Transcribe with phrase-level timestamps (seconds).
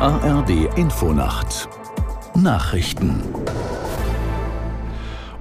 [0.00, 1.68] ARD Infonacht
[2.36, 3.20] Nachrichten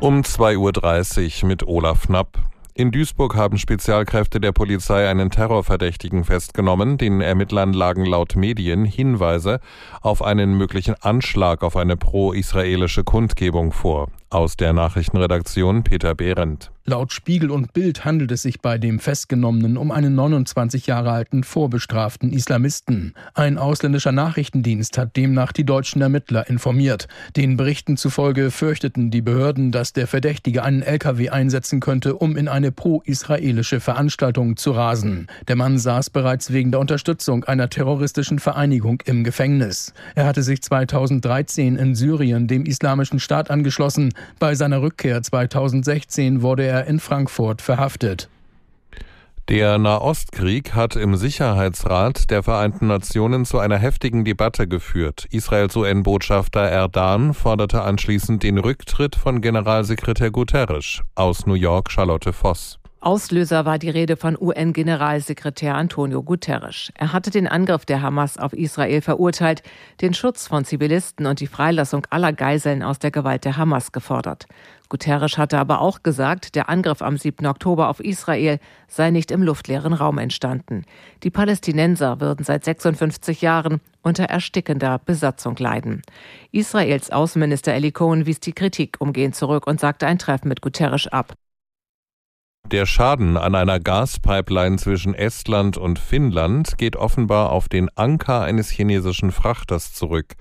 [0.00, 2.38] um 2.30 Uhr mit Olaf Knapp.
[2.72, 6.96] In Duisburg haben Spezialkräfte der Polizei einen Terrorverdächtigen festgenommen.
[6.96, 9.60] Den Ermittlern lagen laut Medien Hinweise
[10.00, 14.08] auf einen möglichen Anschlag auf eine pro-israelische Kundgebung vor.
[14.30, 16.72] Aus der Nachrichtenredaktion Peter Behrendt.
[16.88, 21.42] Laut Spiegel und Bild handelt es sich bei dem Festgenommenen um einen 29 Jahre alten
[21.42, 23.14] vorbestraften Islamisten.
[23.34, 27.08] Ein ausländischer Nachrichtendienst hat demnach die deutschen Ermittler informiert.
[27.34, 32.46] Den Berichten zufolge fürchteten die Behörden, dass der Verdächtige einen LKW einsetzen könnte, um in
[32.46, 35.26] eine pro-israelische Veranstaltung zu rasen.
[35.48, 39.92] Der Mann saß bereits wegen der Unterstützung einer terroristischen Vereinigung im Gefängnis.
[40.14, 44.14] Er hatte sich 2013 in Syrien dem Islamischen Staat angeschlossen.
[44.38, 48.28] Bei seiner Rückkehr 2016 wurde er er in Frankfurt verhaftet.
[49.48, 55.28] Der Nahostkrieg hat im Sicherheitsrat der Vereinten Nationen zu einer heftigen Debatte geführt.
[55.30, 61.02] Israels UN-Botschafter Erdan forderte anschließend den Rücktritt von Generalsekretär Guterres.
[61.14, 62.80] Aus New York Charlotte Voss.
[63.00, 66.90] Auslöser war die Rede von UN-Generalsekretär Antonio Guterres.
[66.94, 69.62] Er hatte den Angriff der Hamas auf Israel verurteilt,
[70.00, 74.46] den Schutz von Zivilisten und die Freilassung aller Geiseln aus der Gewalt der Hamas gefordert.
[74.88, 77.46] Guterres hatte aber auch gesagt, der Angriff am 7.
[77.46, 78.58] Oktober auf Israel
[78.88, 80.84] sei nicht im luftleeren Raum entstanden.
[81.22, 86.02] Die Palästinenser würden seit 56 Jahren unter erstickender Besatzung leiden.
[86.50, 91.08] Israels Außenminister Eli Cohen wies die Kritik umgehend zurück und sagte ein Treffen mit Guterres
[91.08, 91.34] ab.
[92.72, 98.70] Der Schaden an einer Gaspipeline zwischen Estland und Finnland geht offenbar auf den Anker eines
[98.70, 100.34] chinesischen Frachters zurück.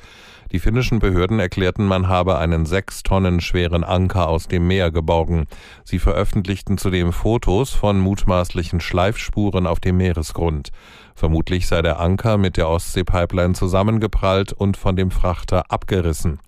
[0.52, 5.46] Die finnischen Behörden erklärten, man habe einen sechs Tonnen schweren Anker aus dem Meer geborgen.
[5.84, 10.72] Sie veröffentlichten zudem Fotos von mutmaßlichen Schleifspuren auf dem Meeresgrund.
[11.14, 16.40] Vermutlich sei der Anker mit der Ostseepipeline zusammengeprallt und von dem Frachter abgerissen.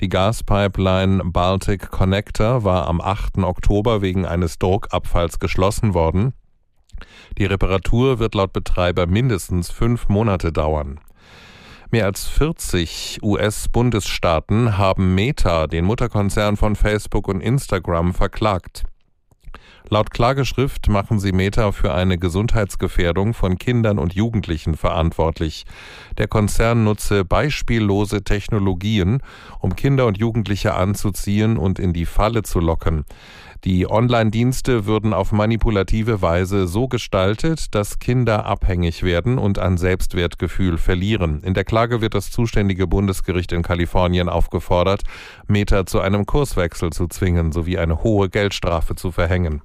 [0.00, 3.38] Die Gaspipeline Baltic Connector war am 8.
[3.38, 6.32] Oktober wegen eines Druckabfalls geschlossen worden.
[7.38, 11.00] Die Reparatur wird laut Betreiber mindestens fünf Monate dauern.
[11.90, 18.84] Mehr als 40 US-Bundesstaaten haben Meta, den Mutterkonzern von Facebook und Instagram, verklagt.
[19.92, 25.64] Laut Klageschrift machen sie Meta für eine Gesundheitsgefährdung von Kindern und Jugendlichen verantwortlich.
[26.16, 29.20] Der Konzern nutze beispiellose Technologien,
[29.58, 33.04] um Kinder und Jugendliche anzuziehen und in die Falle zu locken.
[33.64, 40.78] Die Online-Dienste würden auf manipulative Weise so gestaltet, dass Kinder abhängig werden und an Selbstwertgefühl
[40.78, 41.42] verlieren.
[41.42, 45.02] In der Klage wird das zuständige Bundesgericht in Kalifornien aufgefordert,
[45.48, 49.62] Meta zu einem Kurswechsel zu zwingen sowie eine hohe Geldstrafe zu verhängen.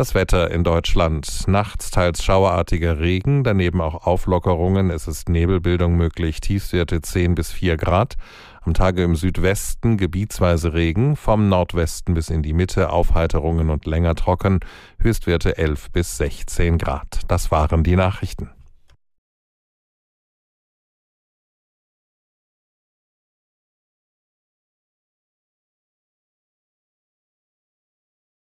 [0.00, 1.46] Das Wetter in Deutschland.
[1.46, 4.88] Nachts teils schauerartiger Regen, daneben auch Auflockerungen.
[4.88, 8.16] Es ist Nebelbildung möglich, Tiefstwerte 10 bis 4 Grad.
[8.62, 14.14] Am Tage im Südwesten gebietsweise Regen, vom Nordwesten bis in die Mitte Aufheiterungen und länger
[14.14, 14.60] trocken,
[15.00, 17.20] Höchstwerte 11 bis 16 Grad.
[17.28, 18.48] Das waren die Nachrichten.